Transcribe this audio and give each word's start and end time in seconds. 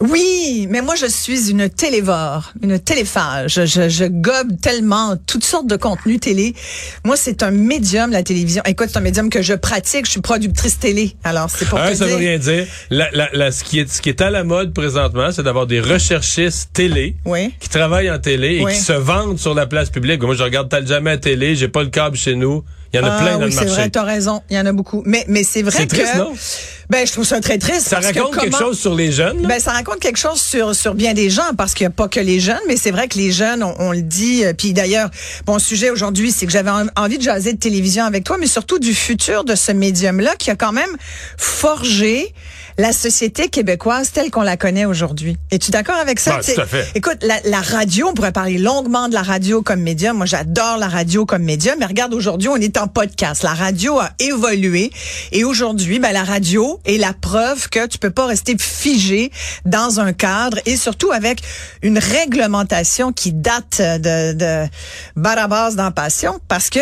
Oui, 0.00 0.66
mais 0.70 0.82
moi 0.82 0.96
je 0.96 1.06
suis 1.06 1.50
une 1.50 1.70
télévore, 1.70 2.52
une 2.62 2.78
téléphage. 2.80 3.60
Je, 3.64 3.88
je 3.88 4.04
gobe 4.04 4.60
tellement 4.60 5.14
toutes 5.26 5.44
sortes 5.44 5.68
de 5.68 5.76
contenus 5.76 6.18
télé. 6.20 6.54
Moi, 7.04 7.16
c'est 7.16 7.42
un 7.44 7.52
médium 7.52 8.10
la 8.10 8.22
télévision. 8.24 8.62
Écoute, 8.66 8.88
c'est 8.90 8.98
un 8.98 9.02
médium 9.02 9.30
que 9.30 9.40
je 9.40 9.54
pratique. 9.54 10.06
Je 10.06 10.10
suis 10.10 10.20
productrice 10.20 10.78
télé. 10.80 11.14
Alors 11.22 11.48
c'est 11.48 11.64
pour 11.68 11.78
Ah, 11.78 11.90
te 11.92 11.96
ça 11.96 12.06
dire. 12.06 12.14
veut 12.18 12.20
rien 12.24 12.38
dire. 12.38 12.66
La, 12.90 13.08
la, 13.12 13.28
la- 13.32 13.52
ce, 13.52 13.62
qui 13.62 13.78
est, 13.78 13.88
ce 13.90 14.02
qui 14.02 14.08
est 14.08 14.20
à 14.20 14.30
la 14.30 14.42
mode 14.42 14.74
présentement, 14.74 15.30
c'est 15.30 15.44
d'avoir 15.44 15.66
des 15.68 15.80
recherchistes 15.80 16.70
télé 16.72 17.14
Oui. 17.24 17.54
qui 17.60 17.68
travaillent 17.68 18.10
en 18.10 18.18
télé 18.18 18.56
et 18.56 18.64
Oui. 18.64 18.72
qui 18.72 18.80
se 18.80 18.92
vendent 18.92 19.38
sur 19.38 19.54
la 19.54 19.66
place 19.66 19.90
publique. 19.90 20.20
Moi, 20.22 20.34
je 20.34 20.42
regarde 20.42 20.68
Tal 20.68 20.86
jamais 20.86 21.12
à 21.12 21.18
télé, 21.18 21.54
j'ai 21.54 21.68
pas 21.68 21.82
le 21.84 21.90
câble 21.90 22.16
chez 22.16 22.34
nous. 22.34 22.64
Il 22.92 22.98
y 22.98 23.00
en 23.00 23.06
a 23.06 23.12
Ah 23.12 23.20
plein 23.22 23.32
dans 23.34 23.38
oui, 23.40 23.44
le 23.46 23.50
c'est 23.50 23.56
marché. 23.64 23.70
vrai, 23.80 23.90
t'as 23.90 24.02
raison. 24.04 24.42
Il 24.50 24.56
y 24.56 24.58
en 24.58 24.66
a 24.66 24.72
beaucoup. 24.72 25.02
Mais 25.06 25.24
mais 25.28 25.42
c'est 25.44 25.62
vrai 25.62 25.72
C'est 25.78 25.86
que 25.86 25.96
triste, 25.96 26.14
non? 26.16 26.32
Ben 26.94 27.06
je 27.06 27.12
trouve 27.12 27.24
ça 27.24 27.40
très 27.40 27.58
triste. 27.58 27.88
Ça 27.88 28.00
que 28.00 28.06
raconte 28.06 28.36
quelque 28.38 28.56
chose 28.56 28.78
sur 28.78 28.94
les 28.94 29.10
jeunes. 29.10 29.42
là? 29.42 29.48
Ben, 29.48 29.58
ça 29.60 29.72
raconte 29.72 29.98
quelque 29.98 30.16
chose 30.16 30.40
sur 30.40 30.74
sur 30.76 30.94
bien 30.94 31.12
des 31.12 31.28
gens 31.28 31.42
parce 31.58 31.74
qu'il 31.74 31.84
n'y 31.84 31.88
a 31.88 31.90
pas 31.90 32.06
que 32.06 32.20
les 32.20 32.38
jeunes, 32.38 32.60
mais 32.68 32.76
c'est 32.76 32.92
vrai 32.92 33.08
que 33.08 33.18
les 33.18 33.32
jeunes, 33.32 33.64
on, 33.64 33.74
on 33.80 33.90
le 33.92 34.02
dit. 34.02 34.44
euh, 34.44 34.52
Puis 34.56 34.72
d'ailleurs, 34.72 35.10
mon 35.48 35.58
sujet 35.58 35.90
aujourd'hui, 35.90 36.30
c'est 36.30 36.46
que 36.46 36.52
j'avais 36.52 36.70
en- 36.70 36.86
envie 36.96 37.18
de 37.18 37.22
jaser 37.24 37.52
de 37.52 37.58
télévision 37.58 38.04
avec 38.04 38.22
toi, 38.22 38.36
mais 38.38 38.46
surtout 38.46 38.78
du 38.78 38.94
futur 38.94 39.42
de 39.44 39.56
ce 39.56 39.72
médium-là 39.72 40.36
qui 40.38 40.50
a 40.52 40.54
quand 40.54 40.72
même 40.72 40.90
forgé 41.36 42.32
la 42.78 42.92
société 42.92 43.48
québécoise 43.48 44.10
telle 44.10 44.30
qu'on 44.30 44.42
la 44.42 44.56
connaît 44.56 44.84
aujourd'hui. 44.84 45.36
Es-tu 45.50 45.70
d'accord 45.70 45.96
avec 45.96 46.18
ça? 46.18 46.38
Ben, 46.38 46.54
tout 46.54 46.60
à 46.60 46.66
fait. 46.66 46.86
Écoute, 46.94 47.18
la, 47.22 47.36
la 47.44 47.60
radio, 47.60 48.08
on 48.08 48.14
pourrait 48.14 48.32
parler 48.32 48.58
longuement 48.58 49.08
de 49.08 49.14
la 49.14 49.22
radio 49.22 49.62
comme 49.62 49.80
médium. 49.80 50.16
Moi, 50.16 50.26
j'adore 50.26 50.78
la 50.78 50.88
radio 50.88 51.24
comme 51.24 51.42
médium. 51.42 51.76
Mais 51.78 51.86
regarde, 51.86 52.12
aujourd'hui, 52.14 52.48
on 52.48 52.56
est 52.56 52.76
en 52.76 52.88
podcast. 52.88 53.42
La 53.42 53.54
radio 53.54 53.98
a 54.00 54.10
évolué. 54.18 54.90
Et 55.32 55.44
aujourd'hui, 55.44 55.98
ben, 56.00 56.12
la 56.12 56.24
radio 56.24 56.80
est 56.84 56.98
la 56.98 57.12
preuve 57.12 57.68
que 57.68 57.86
tu 57.86 57.98
peux 57.98 58.10
pas 58.10 58.26
rester 58.26 58.56
figé 58.58 59.30
dans 59.64 60.00
un 60.00 60.12
cadre 60.12 60.58
et 60.66 60.76
surtout 60.76 61.12
avec 61.12 61.40
une 61.82 61.98
réglementation 61.98 63.12
qui 63.12 63.32
date 63.32 63.80
de, 63.80 64.32
de 64.32 64.68
Barabas 65.16 65.72
dans 65.72 65.92
Passion 65.92 66.40
parce 66.48 66.70
que, 66.70 66.80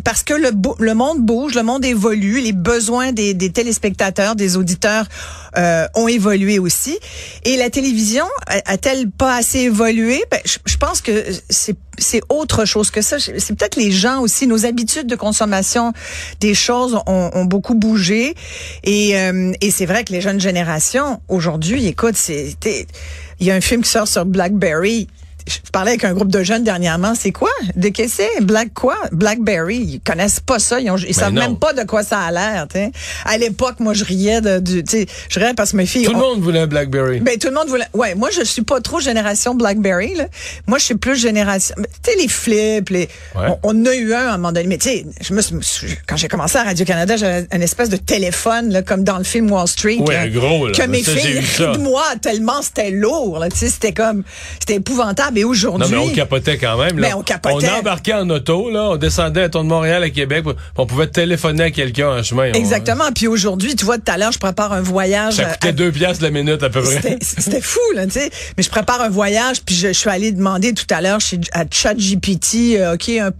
parce 0.00 0.22
que 0.22 0.34
le, 0.34 0.50
le 0.78 0.94
monde 0.94 1.20
bouge, 1.20 1.54
le 1.54 1.62
monde 1.62 1.84
évolue, 1.84 2.40
les 2.40 2.52
besoins 2.52 3.12
des, 3.12 3.34
des 3.34 3.50
téléspectateurs, 3.50 4.36
des 4.36 4.56
auditeurs 4.56 5.06
euh, 5.56 5.86
ont 5.94 6.08
évolué 6.08 6.58
aussi. 6.58 6.98
Et 7.44 7.56
la 7.56 7.70
télévision 7.70 8.24
a-t-elle 8.46 9.10
pas 9.10 9.36
assez 9.36 9.60
évolué? 9.60 10.22
Ben, 10.30 10.40
je, 10.44 10.58
je 10.64 10.76
pense 10.76 11.00
que 11.00 11.24
c'est 11.48 11.76
c'est 11.98 12.22
autre 12.28 12.64
chose 12.64 12.90
que 12.90 13.02
ça. 13.02 13.18
C'est 13.18 13.54
peut-être 13.54 13.76
les 13.76 13.92
gens 13.92 14.20
aussi, 14.20 14.46
nos 14.46 14.64
habitudes 14.64 15.06
de 15.06 15.16
consommation 15.16 15.92
des 16.40 16.54
choses 16.54 16.98
ont, 17.06 17.30
ont 17.34 17.44
beaucoup 17.44 17.74
bougé. 17.74 18.34
Et, 18.82 19.18
euh, 19.18 19.52
et 19.60 19.70
c'est 19.70 19.86
vrai 19.86 20.04
que 20.04 20.12
les 20.12 20.20
jeunes 20.20 20.40
générations, 20.40 21.20
aujourd'hui, 21.28 21.86
écoute, 21.86 22.16
c'est 22.16 22.56
il 23.40 23.46
y 23.46 23.50
a 23.50 23.54
un 23.54 23.60
film 23.60 23.82
qui 23.82 23.90
sort 23.90 24.08
sur 24.08 24.24
BlackBerry. 24.24 25.08
Je 25.46 25.70
parlais 25.72 25.92
avec 25.92 26.04
un 26.04 26.12
groupe 26.14 26.30
de 26.30 26.42
jeunes 26.42 26.64
dernièrement. 26.64 27.14
C'est 27.14 27.32
quoi? 27.32 27.50
De 27.76 27.88
qu'est-ce 27.88 28.18
que 28.18 28.22
c'est? 28.36 28.44
Black 28.44 28.72
quoi? 28.74 28.96
Blackberry? 29.12 29.76
Ils 29.78 30.00
connaissent 30.00 30.40
pas 30.40 30.58
ça. 30.58 30.80
Ils, 30.80 30.90
ont, 30.90 30.96
ils 30.96 31.14
savent 31.14 31.32
non. 31.32 31.40
même 31.42 31.58
pas 31.58 31.72
de 31.72 31.82
quoi 31.84 32.02
ça 32.02 32.20
a 32.20 32.30
l'air. 32.30 32.66
À 33.24 33.38
l'époque, 33.38 33.80
moi, 33.80 33.94
je 33.94 34.04
riais 34.04 34.40
de, 34.40 34.62
sais, 34.88 35.06
je 35.28 35.38
riais 35.40 35.54
parce 35.54 35.72
que 35.72 35.76
mes 35.76 35.86
filles. 35.86 36.04
Tout 36.04 36.12
le 36.12 36.18
monde 36.18 36.40
voulait 36.40 36.60
un 36.60 36.66
BlackBerry. 36.66 37.20
ben 37.20 37.38
tout 37.38 37.48
le 37.48 37.54
monde 37.54 37.68
voulait. 37.68 37.86
Ouais, 37.94 38.14
moi 38.14 38.30
je 38.30 38.42
suis 38.44 38.62
pas 38.62 38.80
trop 38.80 39.00
génération 39.00 39.54
BlackBerry 39.54 40.14
là. 40.14 40.26
Moi 40.66 40.78
je 40.78 40.84
suis 40.84 40.94
plus 40.94 41.16
génération. 41.16 41.74
Tu 42.02 42.10
sais 42.12 42.16
les 42.18 42.28
flips, 42.28 42.90
les. 42.90 43.08
Ouais. 43.34 43.46
On, 43.62 43.74
on 43.82 43.86
a 43.86 43.94
eu 43.94 44.14
un 44.14 44.26
à 44.28 44.32
un 44.34 44.36
moment 44.36 44.52
donné. 44.52 44.66
Mais 44.66 44.78
tu 44.78 44.88
sais, 44.88 45.06
je 45.20 45.34
me 45.34 45.40
suis- 45.40 45.96
quand 46.06 46.16
j'ai 46.16 46.28
commencé 46.28 46.58
à 46.58 46.64
Radio 46.64 46.84
Canada, 46.84 47.16
j'avais 47.16 47.46
une 47.52 47.62
espèce 47.62 47.88
de 47.88 47.96
téléphone 47.96 48.70
là, 48.72 48.82
comme 48.82 49.04
dans 49.04 49.18
le 49.18 49.24
film 49.24 49.50
Wall 49.50 49.66
Street. 49.68 49.98
Ouais, 49.98 50.14
là, 50.14 50.28
gros, 50.28 50.68
là. 50.68 50.72
Que 50.74 50.86
mes 50.86 51.02
Ça, 51.02 51.12
filles 51.12 51.38
rient 51.40 51.72
de 51.74 51.78
moi 51.78 52.04
tellement 52.20 52.62
c'était 52.62 52.90
lourd. 52.90 53.38
Là, 53.38 53.48
tu 53.48 53.56
sais, 53.58 53.68
c'était 53.68 53.92
comme, 53.92 54.22
c'était 54.60 54.74
épouvantable. 54.76 55.31
Non, 55.40 55.48
aujourd'hui. 55.48 55.90
mais 55.90 55.96
on 55.96 56.08
capotait 56.10 56.58
quand 56.58 56.76
même. 56.78 56.98
Là. 56.98 57.08
Ben, 57.08 57.14
on 57.16 57.22
capotait. 57.22 57.68
On 57.70 57.78
embarquait 57.78 58.12
en 58.14 58.28
auto, 58.28 58.70
là, 58.70 58.90
on 58.90 58.96
descendait 58.96 59.42
à 59.44 59.48
Tour 59.48 59.62
de 59.64 59.68
Montréal 59.68 60.02
à 60.02 60.10
Québec, 60.10 60.44
on 60.76 60.86
pouvait 60.86 61.06
téléphoner 61.06 61.64
à 61.64 61.70
quelqu'un 61.70 62.08
en 62.18 62.22
chemin. 62.22 62.50
On- 62.50 62.58
Exactement. 62.58 63.04
Puis 63.14 63.26
aujourd'hui, 63.26 63.74
tu 63.74 63.84
vois, 63.84 63.98
tout 63.98 64.10
à 64.12 64.18
l'heure, 64.18 64.32
je 64.32 64.38
prépare 64.38 64.72
un 64.72 64.80
voyage. 64.82 65.34
Ça 65.34 65.42
euh, 65.42 65.52
coûtait 65.52 65.68
à- 65.68 65.72
deux 65.72 65.90
piastres 65.92 66.22
la 66.22 66.30
minute 66.30 66.62
à 66.62 66.70
peu 66.70 66.82
près. 66.82 67.00
C'était- 67.22 67.60
fou, 67.60 67.80
là, 67.94 68.04
tu 68.06 68.12
sais. 68.12 68.30
Mais 68.56 68.62
je 68.62 68.70
prépare 68.70 69.00
un 69.00 69.08
voyage, 69.08 69.62
puis 69.62 69.74
je, 69.74 69.88
je 69.88 69.92
suis 69.92 70.10
allée 70.10 70.32
demander 70.32 70.74
tout 70.74 70.86
à 70.90 71.00
l'heure 71.00 71.20
chez 71.20 71.38
à 71.52 71.64
ChatGPT, 71.70 72.76
euh, 72.78 72.94
OK, 72.94 73.08
un 73.08 73.30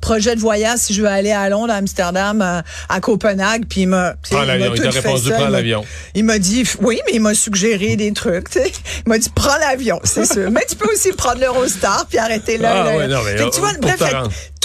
projet 0.00 0.34
de 0.34 0.40
voyage 0.40 0.78
si 0.80 0.94
je 0.94 1.02
veux 1.02 1.08
aller 1.08 1.32
à 1.32 1.48
Londres, 1.48 1.72
à 1.72 1.76
Amsterdam, 1.76 2.40
à, 2.42 2.62
à 2.88 3.00
Copenhague, 3.00 3.64
puis 3.68 3.82
il 3.82 3.88
m'a... 3.88 4.14
Prends 4.30 4.42
l'avion. 4.42 4.72
Il 4.74 4.80
t'a 4.82 4.90
répondu, 4.90 5.30
prends 5.30 5.48
l'avion. 5.48 5.84
Il 6.14 6.24
m'a 6.24 6.38
dit, 6.38 6.64
oui, 6.80 7.00
mais 7.06 7.12
il 7.14 7.20
m'a 7.20 7.34
suggéré 7.34 7.96
des 7.96 8.12
trucs, 8.12 8.50
tu 8.50 8.60
sais. 8.60 8.72
Il 9.06 9.08
m'a 9.08 9.18
dit, 9.18 9.30
prends 9.34 9.56
l'avion, 9.58 10.00
c'est 10.04 10.24
sûr. 10.32 10.50
mais 10.50 10.62
tu 10.68 10.76
peux 10.76 10.90
aussi 10.92 11.12
prendre 11.12 11.35
l'Eurostar, 11.40 12.06
puis 12.08 12.18
arrêter 12.18 12.58
là. 12.58 12.72
Ah 12.72 12.84
là. 12.84 12.96
ouais, 12.96 13.08
non, 13.08 13.22
mais, 13.24 13.36
Fait 13.36 13.44
que 13.44 13.54
tu 13.54 13.60
vois, 13.60 13.72
pour 13.72 13.80
bref, 13.80 14.02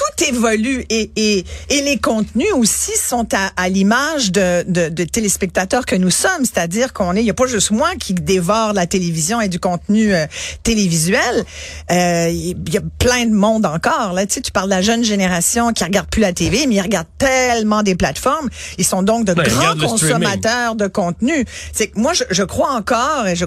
tout 0.02 0.24
évolue 0.26 0.86
et, 0.90 1.12
et, 1.16 1.46
et 1.70 1.82
les 1.82 1.98
contenus 2.00 2.54
aussi 2.56 2.92
sont 2.98 3.28
à, 3.34 3.52
à 3.56 3.70
l'image 3.70 4.32
de, 4.32 4.64
de, 4.68 4.90
de 4.90 5.04
téléspectateurs 5.04 5.86
que 5.86 5.96
nous 5.96 6.10
sommes. 6.10 6.44
C'est-à-dire 6.44 6.94
qu'on 6.94 7.16
est, 7.16 7.22
il 7.22 7.26
n'y 7.26 7.30
a 7.30 7.36
pas 7.36 7.48
juste 7.48 7.72
moi 7.72 7.92
qui 8.00 8.14
dévore 8.14 8.74
la 8.74 8.88
télévision 8.88 9.42
et 9.42 9.50
du 9.50 9.60
contenu 9.60 10.14
euh, 10.14 10.26
télévisuel. 10.64 11.44
Euh, 11.92 12.30
Il 12.30 12.74
y 12.74 12.78
a 12.78 12.82
plein 13.00 13.26
de 13.26 13.34
monde 13.34 13.66
encore. 13.66 14.14
Là, 14.14 14.26
tu 14.26 14.36
sais, 14.36 14.42
tu 14.42 14.52
parles 14.52 14.70
de 14.70 14.76
la 14.76 14.82
jeune 14.82 15.04
génération 15.04 15.74
qui 15.74 15.84
regarde 15.84 16.08
plus 16.10 16.22
la 16.22 16.34
TV, 16.34 16.68
mais 16.68 16.76
ils 16.76 16.82
regardent 16.82 17.08
tellement 17.18 17.84
des 17.84 17.96
plateformes. 17.96 18.50
Ils 18.78 18.86
sont 18.86 19.04
donc 19.04 19.26
de 19.26 19.34
ils 19.38 19.44
grands 19.52 19.76
consommateurs 19.76 20.76
de 20.76 20.88
contenu. 20.88 21.46
C'est 21.74 21.88
que 21.88 22.00
moi, 22.00 22.14
je, 22.14 22.24
je 22.30 22.44
crois 22.44 22.74
encore, 22.74 23.28
et 23.28 23.36
je, 23.36 23.46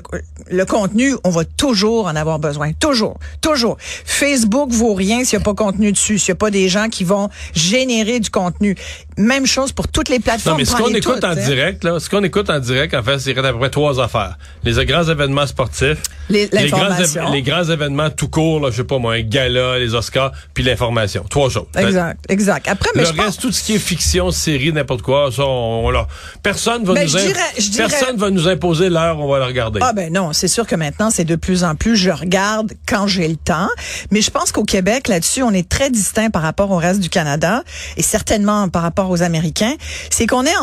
le 0.51 0.65
contenu, 0.65 1.15
on 1.25 1.31
va 1.31 1.45
toujours 1.45 2.07
en 2.07 2.17
avoir 2.17 2.39
besoin. 2.39 2.73
Toujours. 2.75 3.19
Toujours. 3.41 3.77
Facebook 4.05 4.71
vaut 4.71 4.95
rien 4.95 5.25
s'il 5.25 5.39
n'y 5.39 5.43
a 5.43 5.45
pas 5.45 5.55
contenu 5.55 5.93
dessus, 5.93 6.19
s'il 6.19 6.33
n'y 6.33 6.37
a 6.37 6.41
pas 6.41 6.44
des 6.51 6.69
gens 6.69 6.89
qui 6.89 7.05
vont 7.05 7.29
générer 7.55 8.21
du 8.21 8.31
contenu. 8.31 8.77
Même 9.17 9.47
chose 9.47 9.73
pour 9.73 9.89
toutes 9.89 10.09
les 10.09 10.19
plateformes. 10.21 10.55
Non, 10.55 10.59
mais 10.59 10.65
ce 10.65 10.75
qu'on 10.77 10.89
écoute 10.95 11.15
toutes, 11.15 11.25
en 11.25 11.29
hein. 11.31 11.35
direct, 11.37 11.85
là, 11.85 12.01
ce 12.01 12.09
qu'on 12.11 12.23
écoute 12.25 12.51
en 12.51 12.59
direct, 12.59 12.95
en 12.95 13.03
fait, 13.03 13.19
c'est 13.19 13.37
à 13.39 13.53
peu 13.53 13.59
près 13.59 13.71
trois 13.71 14.01
affaires. 14.01 14.37
Les 14.65 14.73
grands 14.85 15.05
événements 15.05 15.47
sportifs, 15.47 15.99
Les- 16.29 16.49
grands, 16.49 16.61
l'information. 16.61 17.23
éve- 17.29 17.33
les 17.33 17.43
grands 17.43 17.65
événements 17.65 18.11
tout 18.11 18.29
court, 18.29 18.61
là, 18.61 18.71
je 18.71 18.77
sais 18.79 18.85
pas 18.85 18.99
moi, 18.99 19.15
un 19.15 19.21
gala, 19.23 19.79
les 19.79 19.95
Oscars, 19.95 20.33
puis 20.53 20.65
l'information. 20.65 21.25
Trois 21.29 21.49
choses. 21.51 21.67
Exact, 21.77 22.19
exact. 22.29 22.67
Après, 22.69 22.91
mais 22.95 23.03
le 23.03 23.07
je 23.07 23.13
reste, 23.13 23.25
pense, 23.25 23.39
tout 23.39 23.53
ce 23.53 23.63
qui 23.63 23.75
est 23.75 23.79
fiction, 23.79 24.31
série, 24.31 24.73
n'importe 24.73 25.03
quoi, 25.03 25.31
ça, 25.31 25.43
on, 25.45 25.87
on 25.87 25.91
l'a- 25.91 26.07
personne 26.43 26.85
va 26.85 26.95
Ben, 26.95 27.05
nous, 27.05 27.09
je 27.11 27.19
im- 27.19 27.21
dirais- 27.27 27.77
personne 27.89 28.17
va 28.17 28.31
nous 28.31 28.49
imposer 28.49 28.89
l'heure, 28.91 29.19
on 29.21 29.29
va 29.29 29.39
le 29.39 29.45
regarder. 29.45 29.81
Ah 29.83 29.93
ben 29.93 30.13
non, 30.13 30.33
c'est 30.33 30.49
sûr 30.49 30.67
que 30.67 30.75
maintenant 30.75 31.11
c'est 31.11 31.25
de 31.25 31.37
plus 31.37 31.63
en 31.65 31.75
plus 31.75 31.97
je 31.97 32.11
regarde 32.11 32.73
quand 32.89 33.07
j'ai 33.07 33.29
le 33.29 33.37
temps, 33.37 33.69
mais 34.11 34.21
je 34.21 34.31
pense 34.31 34.51
qu'au 34.53 34.65
Québec 34.65 35.09
là-dessus 35.09 35.43
on 35.43 35.51
est 35.53 35.69
très 35.69 35.91
distinct 35.91 36.31
par 36.31 36.43
rapport 36.43 36.71
au 36.71 36.77
reste 36.77 37.01
du 37.01 37.09
Canada 37.09 37.63
et 37.97 38.03
certainement 38.03 38.69
par 38.69 38.83
rapport 38.83 39.04
aux 39.11 39.23
Américains, 39.23 39.75
c'est 40.11 40.27
qu'on 40.27 40.45
est 40.45 40.55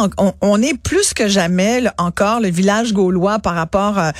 on, 0.41 0.61
est 0.61 0.77
plus 0.77 1.13
que 1.13 1.27
jamais 1.27 1.83
encore 1.97 2.39
le 2.39 2.49
village 2.49 2.93
gaulois 2.93 3.39
par 3.39 3.55
rapport 3.55 3.97
euh, 3.97 4.11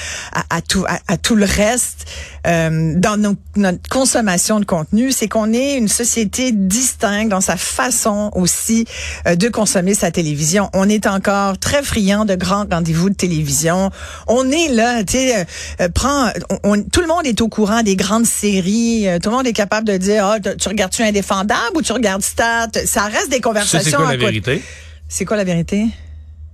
à, 0.50 0.62
tout 0.62 0.86
à 1.08 1.18
tout 1.18 1.36
le 1.36 1.46
reste 1.46 2.08
euh, 2.47 2.94
dans 2.97 3.18
nos- 3.18 3.35
notre 3.56 3.88
consommation 3.90 4.59
de 4.59 4.66
contenu, 4.66 5.12
c'est 5.12 5.28
qu'on 5.28 5.53
est 5.53 5.75
une 5.78 5.88
société 5.88 6.52
distincte 6.52 7.29
dans 7.29 7.41
sa 7.41 7.57
façon 7.57 8.31
aussi 8.35 8.85
euh, 9.28 9.35
de 9.35 9.47
consommer 9.50 9.94
sa 9.94 10.12
télévision. 10.12 10.69
On 10.74 10.89
est 10.89 11.06
encore 11.07 11.57
très 11.60 11.83
friand 11.83 12.25
de 12.25 12.36
grands 12.36 12.66
rendez-vous 12.69 13.10
de 13.10 13.16
télévision. 13.16 13.92
On 14.27 14.50
est 14.51 14.69
là, 14.69 15.04
tu 15.04 15.13
sais, 15.13 15.39
euh, 15.39 15.44
euh, 15.81 15.89
prends, 15.89 16.30
on, 16.50 16.71
on- 16.74 16.83
tout 16.83 17.01
le 17.01 17.07
monde 17.07 17.25
est 17.25 17.42
au 17.42 17.48
courant 17.48 17.83
des 17.83 17.95
grandes 17.95 18.25
séries. 18.25 19.07
euh, 19.07 19.19
tout 19.19 19.30
le 19.30 19.36
monde 19.36 19.48
est 19.48 19.54
capable 19.54 19.88
de 19.88 19.98
dire, 19.98 20.25
ah, 20.25 20.39
tu- 20.39 20.56
tu 20.57 20.68
regardes-tu 20.68 21.04
Indéfendable 21.04 21.75
ou 21.75 21.81
tu 21.81 21.92
regardes 21.94 22.21
Stat? 22.24 22.69
Ça 22.86 23.04
reste 23.06 23.30
des 23.30 23.42
conversations. 23.42 23.80
c'est 23.92 23.95
quoi 23.95 24.06
la 24.12 24.18
vérité? 24.18 24.63
C'est 25.07 25.25
quoi 25.25 25.38
la 25.38 25.44
vérité? 25.44 25.86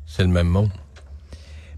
C'est 0.05 0.23
le 0.23 0.29
même 0.29 0.47
monde. 0.47 0.69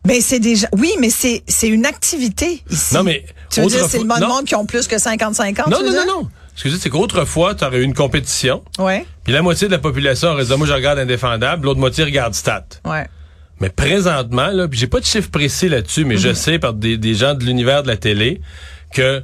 Ben 0.10 0.22
c'est 0.22 0.40
déjà, 0.40 0.68
oui, 0.78 0.92
mais 1.00 1.10
c'est 1.10 1.44
c'est 1.48 1.68
une 1.70 1.86
activité 1.86 2.62
ici. 2.70 2.94
Non, 2.96 3.04
mais 3.04 3.26
tu 3.50 3.62
veux 3.62 3.68
dire 3.68 3.86
c'est 3.88 4.00
le 4.00 4.04
monde, 4.06 4.20
non. 4.20 4.28
monde 4.28 4.46
qui 4.46 4.56
ont 4.56 4.66
plus 4.66 4.88
que 4.88 4.96
50-50. 4.96 5.18
Non, 5.18 5.64
tu 5.66 5.70
non, 5.72 5.80
veux 5.80 5.86
non, 5.86 5.92
dire? 5.92 6.06
non. 6.08 6.30
Ce 6.56 6.64
que 6.64 6.70
je 6.70 6.76
dis, 6.76 6.82
c'est 6.82 6.90
qu'autrefois, 6.90 7.56
tu 7.56 7.64
aurais 7.64 7.78
eu 7.78 7.84
une 7.84 7.94
compétition, 7.94 8.64
Ouais, 8.80 9.06
puis 9.24 9.32
la 9.32 9.42
moitié 9.42 9.68
de 9.68 9.72
la 9.72 9.78
population 9.80 10.30
aurait 10.30 10.44
dit, 10.44 10.54
moi, 10.58 10.68
je 10.68 10.74
regarde 10.74 11.00
Indéfendable, 11.00 11.66
l'autre 11.66 11.80
moitié 11.80 12.04
regarde 12.04 12.34
Stat. 12.34 12.66
ouais. 12.86 13.08
Mais 13.62 13.70
présentement, 13.70 14.48
là, 14.48 14.68
j'ai 14.72 14.88
pas 14.88 15.00
de 15.02 15.06
chiffre 15.06 15.30
précis 15.30 15.68
là-dessus, 15.70 16.06
mais 16.06 16.16
Mhm. 16.16 16.22
je 16.22 16.34
sais 16.34 16.60
par 16.60 16.74
des, 16.74 16.98
des 16.98 17.14
gens 17.14 17.34
de 17.34 17.44
l'univers 17.46 17.84
de 17.84 17.88
la 17.90 17.98
télé 17.98 18.42
que 18.94 19.22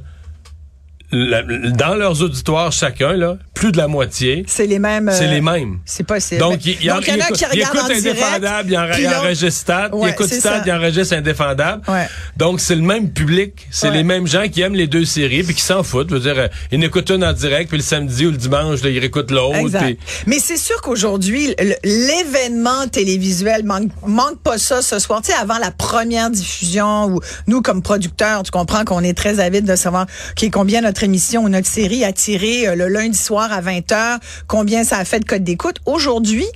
la- 1.10 1.42
dans 1.42 1.94
leurs 1.94 2.20
auditoires 2.22 2.72
chacun, 2.72 3.12
là, 3.14 3.38
plus 3.56 3.72
de 3.72 3.78
la 3.78 3.88
moitié. 3.88 4.44
C'est 4.46 4.66
les 4.66 4.78
mêmes. 4.78 5.10
C'est 5.12 5.28
euh, 5.28 5.30
les 5.30 5.40
mêmes. 5.40 5.78
C'est 5.86 6.04
possible. 6.04 6.40
Donc, 6.40 6.64
il, 6.66 6.84
y 6.84 6.90
en 6.90 6.98
a 6.98 7.00
qui 7.00 7.10
il 7.10 7.14
regardent 7.14 7.54
écoute 7.54 7.80
en. 7.80 7.96
Indéfendable, 7.96 8.70
il, 8.70 9.08
enregistre 9.08 9.60
Stade, 9.60 9.92
il 9.98 10.08
écoute 10.08 10.28
Stade, 10.28 10.62
il 10.66 10.72
enregistre 10.72 11.16
Indéfendable. 11.16 11.82
Donc, 12.36 12.60
c'est 12.60 12.74
le 12.74 12.82
même 12.82 13.10
public, 13.10 13.66
c'est 13.70 13.90
les 13.90 14.04
mêmes 14.04 14.26
gens 14.26 14.46
qui 14.48 14.60
aiment 14.60 14.74
les 14.74 14.86
deux 14.86 15.06
séries 15.06 15.42
puis 15.42 15.54
qui 15.54 15.62
s'en 15.62 15.82
foutent. 15.82 16.10
Je 16.10 16.14
veux 16.14 16.20
dire, 16.20 16.38
euh, 16.38 16.48
ils 16.70 16.78
n'écoutent 16.78 17.08
une 17.08 17.24
en 17.24 17.32
direct, 17.32 17.70
puis 17.70 17.78
le 17.78 17.82
samedi 17.82 18.26
ou 18.26 18.30
le 18.30 18.36
dimanche, 18.36 18.82
là, 18.82 18.90
ils 18.90 18.98
réécoutent 18.98 19.30
l'autre. 19.30 19.56
Mais 20.26 20.38
c'est 20.38 20.58
sûr 20.58 20.82
qu'aujourd'hui, 20.82 21.54
l'événement 21.82 22.86
télévisuel 22.92 23.64
manque, 23.64 23.90
manque 24.06 24.38
pas 24.40 24.58
ça 24.58 24.82
ce 24.82 24.98
soir. 24.98 25.22
Tu 25.22 25.32
sais, 25.32 25.38
avant 25.38 25.58
la 25.58 25.70
première 25.70 26.30
diffusion, 26.30 27.06
où 27.06 27.20
nous, 27.46 27.62
comme 27.62 27.80
producteurs, 27.80 28.42
tu 28.42 28.50
comprends 28.50 28.84
qu'on 28.84 29.02
est 29.02 29.16
très 29.16 29.40
avide 29.40 29.64
de 29.64 29.76
savoir 29.76 30.06
combien 30.52 30.82
notre 30.82 31.04
émission 31.04 31.44
ou 31.44 31.48
notre 31.48 31.66
série 31.66 32.04
a 32.04 32.12
tiré 32.12 32.68
euh, 32.68 32.74
le 32.74 32.88
lundi 32.88 33.16
soir 33.16 33.45
à 33.52 33.60
20h, 33.60 34.18
combien 34.46 34.84
ça 34.84 34.98
a 34.98 35.04
fait 35.04 35.20
de 35.20 35.24
code 35.24 35.44
d'écoute. 35.44 35.76
Aujourd'hui, 35.86 36.46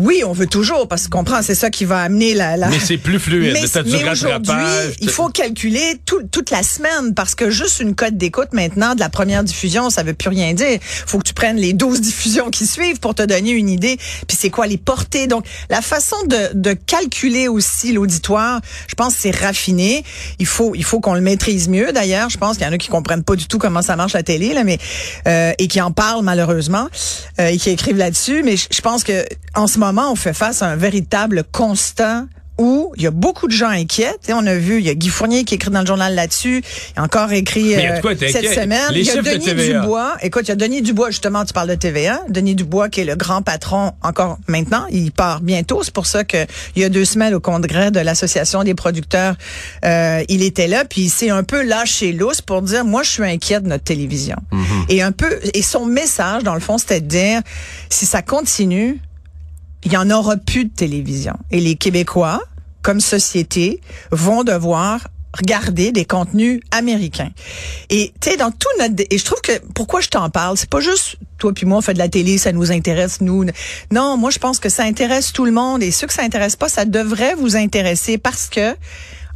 oui, 0.00 0.22
on 0.26 0.32
veut 0.32 0.46
toujours, 0.46 0.88
parce 0.88 1.08
qu'on 1.08 1.20
comprend, 1.20 1.42
c'est 1.42 1.54
ça 1.54 1.68
qui 1.70 1.84
va 1.84 2.00
amener 2.00 2.32
la... 2.34 2.56
la... 2.56 2.68
Mais 2.68 2.78
c'est 2.80 2.96
plus 2.96 3.18
fluide. 3.18 3.52
Mais, 3.52 3.60
mais 3.84 4.10
aujourd'hui, 4.10 4.54
il 5.00 5.10
faut 5.10 5.28
calculer 5.28 5.96
tout- 6.06 6.22
toute 6.32 6.50
la 6.50 6.62
semaine 6.62 7.14
parce 7.14 7.34
que 7.34 7.50
juste 7.50 7.80
une 7.80 7.94
cote 7.94 8.16
d'écoute 8.16 8.48
maintenant 8.52 8.94
de 8.94 9.00
la 9.00 9.10
première 9.10 9.44
diffusion, 9.44 9.90
ça 9.90 10.02
veut 10.02 10.14
plus 10.14 10.30
rien 10.30 10.54
dire. 10.54 10.78
faut 10.82 11.18
que 11.18 11.24
tu 11.26 11.34
prennes 11.34 11.56
les 11.58 11.74
12 11.74 12.00
diffusions 12.10 12.48
qui 12.48 12.66
suivent 12.66 13.00
pour 13.00 13.14
te 13.14 13.22
donner 13.22 13.50
une 13.50 13.68
idée. 13.68 13.98
Puis 14.26 14.38
c'est 14.40 14.48
quoi 14.50 14.66
les 14.66 14.78
portées. 14.78 15.26
Donc, 15.26 15.44
la 15.68 15.82
façon 15.82 16.16
de, 16.26 16.50
de 16.54 16.72
calculer 16.72 17.48
aussi 17.48 17.92
l'auditoire, 17.92 18.60
je 18.88 18.94
pense 18.94 19.14
c'est 19.14 19.36
raffiné. 19.36 20.04
Il 20.38 20.46
faut, 20.46 20.74
il 20.74 20.84
faut 20.84 21.00
qu'on 21.00 21.14
le 21.14 21.20
maîtrise 21.20 21.68
mieux 21.68 21.92
d'ailleurs. 21.92 22.30
Je 22.30 22.38
pense 22.38 22.56
qu'il 22.56 22.66
y 22.66 22.70
en 22.70 22.72
a 22.72 22.78
qui 22.78 22.88
comprennent 22.88 23.24
pas 23.24 23.36
du 23.36 23.46
tout 23.46 23.58
comment 23.58 23.82
ça 23.82 23.96
marche 23.96 24.14
la 24.14 24.22
télé, 24.22 24.54
là, 24.54 24.64
mais 24.64 24.78
euh, 25.28 25.52
et 25.58 25.68
qui 25.68 25.80
en 25.82 25.90
parlent 25.90 26.24
malheureusement 26.24 26.88
euh, 27.38 27.48
et 27.48 27.58
qui 27.58 27.68
écrivent 27.68 27.98
là-dessus. 27.98 28.42
Mais 28.42 28.56
je, 28.56 28.66
je 28.70 28.80
pense 28.80 29.04
que 29.04 29.24
en 29.54 29.66
ce 29.66 29.78
moment, 29.78 29.89
on 29.98 30.16
fait 30.16 30.34
face 30.34 30.62
à 30.62 30.66
un 30.68 30.76
véritable 30.76 31.44
constat 31.50 32.24
où 32.60 32.92
il 32.96 33.02
y 33.02 33.06
a 33.06 33.10
beaucoup 33.10 33.46
de 33.46 33.52
gens 33.52 33.70
sais, 33.90 34.14
on 34.32 34.46
a 34.46 34.54
vu, 34.54 34.78
il 34.78 34.86
y 34.86 34.90
a 34.90 34.94
Guy 34.94 35.08
Fournier 35.08 35.44
qui 35.44 35.54
écrit 35.54 35.70
dans 35.70 35.80
le 35.80 35.86
journal 35.86 36.14
là-dessus. 36.14 36.62
Il 36.94 37.00
a 37.00 37.02
encore 37.02 37.32
écrit 37.32 37.74
euh, 37.74 38.00
quoi 38.00 38.12
cette 38.14 38.52
semaine. 38.52 38.92
Les 38.92 39.00
il 39.00 39.06
y 39.06 39.10
a 39.10 39.16
de 39.16 39.22
Denis 39.22 39.44
TVA. 39.44 39.80
Dubois. 39.80 40.16
Écoute, 40.20 40.42
il 40.44 40.48
y 40.48 40.52
a 40.52 40.56
Denis 40.56 40.82
Dubois, 40.82 41.08
justement, 41.08 41.44
tu 41.46 41.54
parles 41.54 41.70
de 41.70 41.74
TVA. 41.74 42.20
Denis 42.28 42.54
Dubois, 42.54 42.90
qui 42.90 43.00
est 43.00 43.04
le 43.06 43.16
grand 43.16 43.40
patron 43.40 43.92
encore 44.02 44.38
maintenant. 44.46 44.84
Il 44.90 45.10
part 45.10 45.40
bientôt. 45.40 45.82
C'est 45.82 45.94
pour 45.94 46.04
ça 46.04 46.24
que 46.24 46.44
il 46.76 46.82
y 46.82 46.84
a 46.84 46.90
deux 46.90 47.06
semaines 47.06 47.32
au 47.32 47.40
congrès 47.40 47.90
de 47.90 48.00
l'Association 48.00 48.62
des 48.62 48.74
producteurs, 48.74 49.36
euh, 49.86 50.22
il 50.28 50.42
était 50.42 50.68
là. 50.68 50.84
Puis 50.84 51.02
il 51.02 51.10
s'est 51.10 51.30
un 51.30 51.44
peu 51.44 51.62
lâché 51.62 52.12
lousse 52.12 52.42
pour 52.42 52.60
dire, 52.60 52.84
moi, 52.84 53.02
je 53.02 53.10
suis 53.10 53.24
inquiet 53.24 53.60
de 53.60 53.68
notre 53.68 53.84
télévision. 53.84 54.36
Et 54.90 55.00
un 55.00 55.12
peu, 55.12 55.38
et 55.54 55.62
son 55.62 55.86
message, 55.86 56.42
dans 56.42 56.54
le 56.54 56.60
fond, 56.60 56.76
c'était 56.76 57.00
de 57.00 57.06
dire, 57.06 57.40
si 57.88 58.04
ça 58.04 58.20
continue, 58.20 59.00
il 59.84 59.92
y 59.92 59.96
en 59.96 60.10
aura 60.10 60.36
plus 60.36 60.64
de 60.64 60.70
télévision. 60.70 61.34
Et 61.50 61.60
les 61.60 61.76
Québécois, 61.76 62.42
comme 62.82 63.00
société, 63.00 63.80
vont 64.10 64.44
devoir 64.44 65.00
regarder 65.32 65.92
des 65.92 66.04
contenus 66.04 66.60
américains. 66.70 67.30
Et 67.88 68.12
tu 68.20 68.30
sais 68.30 68.36
dans 68.36 68.50
tout 68.50 68.68
notre 68.78 68.94
et 69.10 69.18
je 69.18 69.24
trouve 69.24 69.40
que 69.40 69.52
pourquoi 69.74 70.00
je 70.00 70.08
t'en 70.08 70.28
parle, 70.28 70.56
c'est 70.56 70.68
pas 70.68 70.80
juste 70.80 71.16
toi 71.38 71.52
puis 71.54 71.66
moi 71.66 71.78
on 71.78 71.80
fait 71.80 71.94
de 71.94 71.98
la 71.98 72.08
télé, 72.08 72.36
ça 72.36 72.52
nous 72.52 72.72
intéresse 72.72 73.20
nous. 73.20 73.44
Non, 73.92 74.16
moi 74.16 74.30
je 74.30 74.38
pense 74.38 74.58
que 74.58 74.68
ça 74.68 74.82
intéresse 74.82 75.32
tout 75.32 75.44
le 75.44 75.52
monde 75.52 75.82
et 75.82 75.90
ceux 75.92 76.06
que 76.06 76.12
ça 76.12 76.22
intéresse 76.22 76.56
pas, 76.56 76.68
ça 76.68 76.84
devrait 76.84 77.34
vous 77.36 77.56
intéresser 77.56 78.18
parce 78.18 78.48
que 78.48 78.74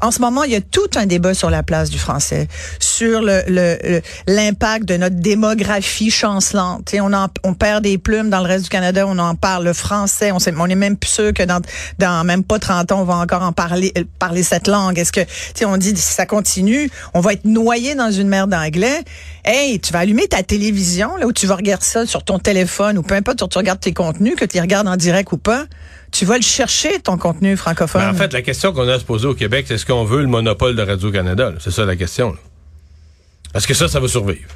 en 0.05 0.11
ce 0.11 0.21
moment, 0.21 0.45
il 0.45 0.53
y 0.53 0.57
a 0.57 0.61
tout 0.61 0.89
un 0.97 1.07
débat 1.07 1.35
sur 1.35 1.51
la 1.51 1.63
place 1.63 1.91
du 1.91 1.99
français, 1.99 2.49
sur 2.79 3.23
le 3.23 3.43
le- 3.49 4.01
l'impact 4.27 4.85
de 4.85 4.97
notre 4.97 5.17
démographie 5.17 6.11
chancelante. 6.11 6.89
Sais, 6.91 7.01
on 7.01 7.13
en, 7.13 7.29
on 7.43 7.55
perd 7.55 7.83
des 7.85 7.99
plumes 7.99 8.31
dans 8.31 8.41
le 8.41 8.47
reste 8.47 8.65
du 8.65 8.71
Canada, 8.71 9.07
on 9.07 9.19
en 9.19 9.35
parle 9.35 9.65
le 9.65 9.73
français, 9.73 10.31
on, 10.33 10.39
sait, 10.39 10.53
on 10.57 10.67
est 10.67 10.75
même 10.75 10.97
plus 10.97 11.11
sûr 11.11 11.33
que 11.33 11.43
dans, 11.43 11.61
dans 11.99 12.25
même 12.25 12.45
pas 12.45 12.59
30 12.59 12.93
ans, 12.93 13.01
on 13.01 13.05
va 13.05 13.17
encore 13.17 13.43
en 13.43 13.53
parler 13.53 13.93
euh, 13.99 14.05
parler 14.19 14.43
cette 14.43 14.69
langue. 14.69 14.99
Est-ce 14.99 15.13
que 15.13 15.21
tu 15.55 15.65
on 15.65 15.77
dit 15.77 15.97
si 15.97 16.13
ça 16.15 16.27
continue, 16.27 16.91
on 17.15 17.21
va 17.21 17.33
être 17.33 17.45
noyé 17.45 17.95
dans 17.95 18.11
une 18.11 18.29
mer 18.29 18.47
d'anglais. 18.47 19.03
Hey, 19.45 19.81
tu 19.81 19.93
vas 19.93 20.01
allumer 20.01 20.27
ta 20.29 20.43
télévision 20.43 21.17
là 21.17 21.27
où 21.27 21.33
tu 21.33 21.47
vas 21.47 21.57
regarder 21.57 21.85
ça 21.85 22.07
sur 22.07 22.23
ton 22.23 22.39
téléphone 22.39 22.99
ou 22.99 23.03
peu 23.03 23.15
importe 23.15 23.43
où 23.43 23.49
tu 23.49 23.59
regardes 23.59 23.81
tes 23.81 23.93
contenus, 23.93 24.35
que 24.37 24.45
tu 24.45 24.55
les 24.57 24.61
regardes 24.61 24.89
en 24.89 24.97
direct 24.97 25.33
ou 25.33 25.37
pas, 25.39 25.65
tu 26.15 26.25
vas 26.25 26.37
le 26.37 26.43
chercher 26.43 27.01
ton 27.01 27.19
contenu 27.19 27.57
francophone? 27.57 28.03
Mais 28.03 28.09
en 28.09 28.15
fait, 28.15 28.33
la 28.33 28.43
question 28.43 28.73
qu'on 28.73 28.89
a 28.89 28.95
à 28.95 28.99
se 28.99 29.05
poser 29.05 29.27
au 29.27 29.35
Québec, 29.35 29.67
c'est 29.69 29.75
est-ce 29.75 29.85
qu'on 29.87 30.05
veut 30.05 30.21
le 30.23 30.29
monopole 30.29 30.77
de 30.77 30.83
Radio-Canada? 30.83 31.53
C'est 31.61 31.71
ça 31.73 31.85
la 31.85 31.97
question. 31.97 32.35
Est-ce 33.55 33.67
que 33.67 33.75
ça, 33.75 33.89
ça 33.89 34.01
va 34.01 34.09
survivre? 34.09 34.49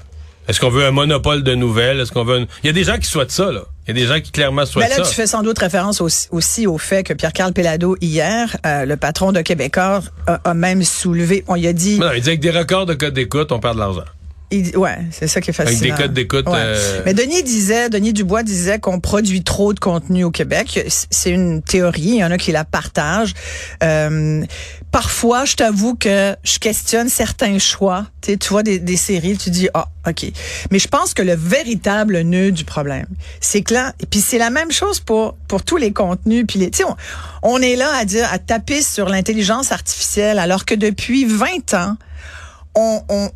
Est-ce 0.49 0.61
qu'on 0.61 0.71
veut 0.71 0.87
un 0.87 0.91
monopole 0.93 1.43
de 1.43 1.55
nouvelles? 1.55 2.01
Est-ce 2.01 2.11
qu'on 2.11 2.25
veut 2.25 2.39
un- 2.39 2.47
Il 2.63 2.67
y 2.67 2.71
a 2.71 2.73
des 2.73 2.85
gens 2.85 2.97
qui 2.97 3.07
souhaitent 3.07 3.31
ça, 3.31 3.53
là. 3.53 3.61
Il 3.87 3.95
y 3.97 4.01
a 4.01 4.03
des 4.03 4.07
gens 4.13 4.19
qui 4.21 4.31
clairement 4.33 4.65
souhaitent 4.65 4.89
Ben 4.89 4.99
là, 4.99 5.05
ça. 5.05 5.11
tu 5.11 5.15
fais 5.15 5.27
sans 5.27 5.43
doute 5.43 5.59
référence 5.59 6.01
aussi, 6.01 6.27
aussi 6.31 6.67
au 6.67 6.79
fait 6.79 7.03
que 7.03 7.13
Pierre-Carl 7.13 7.53
Pelado, 7.53 7.97
hier, 8.01 8.57
euh, 8.65 8.87
le 8.87 8.97
patron 8.97 9.33
de 9.33 9.41
Québécois, 9.43 10.01
a, 10.27 10.41
a 10.45 10.55
même 10.55 10.83
soulevé, 10.85 11.45
on 11.49 11.55
lui 11.55 11.67
a 11.67 11.73
dit, 11.75 11.99
Non, 11.99 12.13
il 12.15 12.23
dit 12.23 12.29
avec 12.29 12.41
des 12.41 12.51
records 12.51 12.87
de 12.87 12.95
code 12.95 13.13
d'écoute, 13.15 13.53
on 13.53 13.61
perd 13.61 13.75
de 13.75 13.81
l'argent. 13.81 14.05
Il 14.51 14.77
ouais, 14.77 14.99
c'est 15.11 15.29
ça 15.29 15.41
qui 15.41 15.51
est 15.51 15.53
fascinant. 15.53 15.79
Avec 15.95 15.97
des 15.97 16.03
codes 16.03 16.13
d'écoute, 16.15 16.47
Ouais. 16.49 16.55
euh, 16.57 17.03
Mais 17.05 17.15
Denis 17.15 17.43
disait, 17.43 17.91
Denis 17.91 18.13
Dubois 18.13 18.43
disait 18.43 18.79
qu'on 18.79 18.99
produit 19.01 19.43
trop 19.45 19.73
de 19.75 19.81
contenu 19.81 20.25
au 20.25 20.31
Québec. 20.31 20.81
C'est 21.11 21.31
une 21.31 21.63
théorie, 21.63 22.01
il 22.03 22.15
y 22.17 22.25
en 22.25 22.31
a 22.31 22.39
qui 22.39 22.53
la 22.53 22.65
partagent. 22.65 23.35
Euh, 23.83 24.43
parfois, 24.91 25.45
je 25.45 25.57
t'avoue 25.57 25.95
que 25.95 26.35
je 26.43 26.59
questionne 26.59 27.09
certains 27.09 27.59
choix. 27.59 28.07
Tu 28.23 28.33
sais, 28.33 28.37
tu 28.39 28.49
vois 28.49 28.63
des, 28.63 28.79
des 28.79 28.97
séries, 28.97 29.37
tu 29.37 29.51
dis 29.51 29.69
ah 29.75 29.89
ok. 30.09 30.27
Mais 30.71 30.79
je 30.79 30.89
pense 30.89 31.15
que 31.15 31.23
le 31.23 31.35
véritable 31.35 32.21
nœud 32.23 32.51
du 32.51 32.65
problème, 32.65 33.07
c'est 33.41 33.63
que 33.63 33.75
là, 33.75 33.93
et 34.01 34.07
puis 34.07 34.21
c'est 34.21 34.39
la 34.39 34.51
même 34.51 34.71
chose 34.73 35.01
pour 35.01 35.35
pour 35.47 35.63
tous 35.63 35.77
les 35.77 35.93
contenus. 35.93 36.45
Puis 36.49 36.59
les, 36.59 36.71
tu 36.71 36.79
sais, 36.79 36.85
on, 36.85 36.97
on 37.43 37.61
est 37.61 37.77
là 37.77 37.91
à 37.97 38.05
dire 38.05 38.27
à 38.33 38.39
taper 38.39 38.83
sur 38.83 39.09
l'intelligence 39.09 39.73
artificielle, 39.73 40.39
alors 40.39 40.65
que 40.65 40.75
depuis 40.75 41.25
20 41.27 41.75
ans 41.75 41.97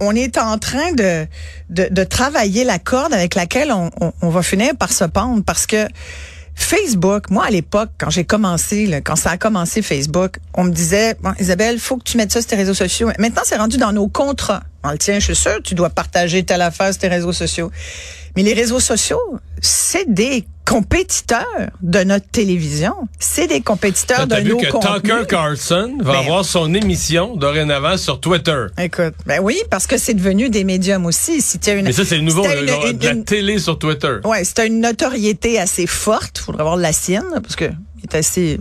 on, 0.01 0.15
est 0.15 0.39
en 0.39 0.59
train 0.59 0.93
de, 0.93 1.27
de, 1.71 2.05
travailler 2.05 2.65
la 2.65 2.79
corde 2.79 3.13
avec 3.13 3.35
laquelle 3.35 3.73
on, 3.73 4.29
va 4.29 4.43
finir 4.43 4.77
par 4.77 4.93
se 4.93 5.05
pendre 5.05 5.43
parce 5.45 5.67
que 5.67 5.87
Facebook, 6.55 7.31
moi 7.31 7.47
à 7.47 7.51
l'époque, 7.51 7.91
quand 7.99 8.11
j'ai 8.11 8.25
commencé, 8.25 9.01
quand 9.05 9.17
ça 9.17 9.31
a 9.31 9.37
commencé 9.37 9.83
Facebook, 9.83 10.39
on 10.55 10.65
me 10.65 10.71
disait, 10.71 11.17
bon, 11.21 11.33
Isabelle, 11.39 11.79
faut 11.79 11.97
que 11.97 12.05
tu 12.05 12.17
mettes 12.17 12.33
ça 12.33 12.41
sur 12.41 12.51
tes 12.51 12.57
réseaux 12.57 12.75
sociaux. 12.75 13.11
Maintenant, 13.19 13.43
c'est 13.45 13.57
rendu 13.57 13.79
dans 13.79 13.93
nos 13.93 14.09
contrats. 14.09 14.63
On 14.85 14.91
le 14.91 14.99
tient, 14.99 15.19
je 15.19 15.25
suis 15.27 15.37
sûr, 15.37 15.59
tu 15.63 15.75
dois 15.75 15.91
partager 15.91 16.43
telle 16.45 16.63
affaire 16.63 16.93
sur 16.93 16.99
tes 17.01 17.09
réseaux 17.09 17.33
sociaux. 17.33 17.71
Mais 18.37 18.43
les 18.43 18.55
réseaux 18.55 18.81
sociaux, 18.81 19.21
c'est 19.61 20.13
des 20.13 20.45
compétiteurs 20.65 21.45
de 21.83 21.99
notre 22.03 22.27
télévision. 22.29 22.95
C'est 23.19 23.47
des 23.47 23.61
compétiteurs 23.61 24.27
T'as 24.29 24.41
de 24.41 24.45
vu 24.45 24.51
nos 24.51 24.59
que 24.59 24.69
contenus. 24.71 25.03
Tucker 25.03 25.27
Carlson 25.29 25.99
va 26.01 26.13
Ben, 26.13 26.19
avoir 26.21 26.45
son 26.45 26.73
émission 26.75 27.37
dorénavant 27.37 27.97
sur 27.97 28.21
Twitter. 28.21 28.67
Écoute, 28.79 29.15
ben 29.27 29.41
oui, 29.43 29.57
parce 29.71 29.87
que 29.87 29.97
c'est 29.99 30.15
devenu 30.15 30.49
des 30.51 30.65
médiums 30.65 31.05
aussi. 31.07 31.41
Si 31.43 31.59
as 31.69 31.73
une, 31.75 31.85
Mais 31.85 31.93
ça, 31.93 32.05
c'est 32.05 32.17
le 32.17 32.23
nouveau, 32.23 32.45
si 32.45 32.53
une- 32.53 32.59
une- 32.91 32.99
de 32.99 33.07
la 33.07 33.15
télé 33.17 33.59
sur 33.59 33.79
Twitter. 33.79 34.17
Ouais, 34.25 34.43
c'est 34.45 34.67
une 34.67 34.81
notoriété 34.81 35.59
assez 35.61 35.87
forte. 35.87 36.39
Faudrait 36.39 36.63
avoir 36.63 36.77
la 36.77 36.93
sienne, 36.93 37.25
parce 37.43 37.55
que 37.57 37.67
il 37.99 38.05
est 38.05 38.15
assez. 38.15 38.59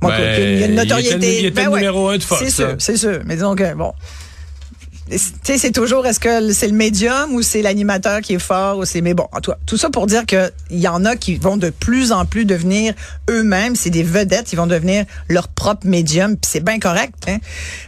Moi, 0.00 0.12
Ben, 0.12 0.34
qu'il 0.36 0.44
y 0.60 0.62
a 0.62 0.66
une 0.66 0.72
il 0.72 0.76
notoriété. 0.76 1.14
était 1.16 1.38
il 1.40 1.46
était 1.46 1.62
Ben 1.62 1.68
ouais, 1.70 1.80
numéro 1.80 2.08
un 2.08 2.18
de 2.18 2.22
Fox, 2.22 2.40
C'est 2.44 2.50
sûr, 2.50 2.68
là. 2.68 2.74
c'est 2.78 2.96
sûr. 2.96 3.20
Mais 3.24 3.34
disons 3.34 3.56
que 3.56 3.74
bon. 3.74 3.92
C'est 5.42 5.72
toujours 5.72 6.06
est-ce 6.06 6.20
que 6.20 6.52
c'est 6.52 6.66
le 6.66 6.74
médium 6.74 7.34
ou 7.34 7.42
c'est 7.42 7.62
l'animateur 7.62 8.20
qui 8.20 8.34
est 8.34 8.38
fort 8.38 8.78
ou 8.78 8.84
c'est 8.84 9.00
mais 9.00 9.14
bon 9.14 9.26
tout, 9.42 9.52
tout 9.66 9.76
ça 9.76 9.90
pour 9.90 10.06
dire 10.06 10.26
que 10.26 10.50
il 10.70 10.78
y 10.78 10.88
en 10.88 11.04
a 11.04 11.16
qui 11.16 11.36
vont 11.36 11.56
de 11.56 11.70
plus 11.70 12.12
en 12.12 12.24
plus 12.26 12.44
devenir 12.44 12.94
eux-mêmes 13.30 13.76
c'est 13.76 13.90
des 13.90 14.02
vedettes 14.02 14.52
ils 14.52 14.56
vont 14.56 14.66
devenir 14.66 15.04
leur 15.28 15.48
propre 15.48 15.86
médium 15.86 16.36
puis 16.36 16.50
c'est 16.50 16.64
bien 16.64 16.78
correct 16.78 17.14
hein? 17.28 17.38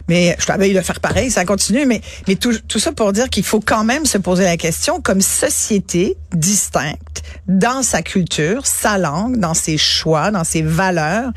mais 0.07 0.35
je 0.39 0.45
t'avais 0.45 0.73
de 0.73 0.81
faire 0.81 0.99
pareil 0.99 1.29
ça 1.29 1.45
continue 1.45 1.85
mais 1.85 2.01
mais 2.27 2.35
tout, 2.35 2.57
tout 2.67 2.79
ça 2.79 2.91
pour 2.91 3.13
dire 3.13 3.29
qu'il 3.29 3.43
faut 3.43 3.59
quand 3.59 3.83
même 3.83 4.05
se 4.05 4.17
poser 4.17 4.43
la 4.43 4.57
question 4.57 5.01
comme 5.01 5.21
société 5.21 6.17
distincte 6.33 7.10
dans 7.47 7.83
sa 7.83 8.01
culture 8.01 8.65
sa 8.65 8.97
langue 8.97 9.37
dans 9.37 9.53
ses 9.53 9.77
choix 9.77 10.31
dans 10.31 10.43
ses 10.43 10.61
valeurs 10.61 11.31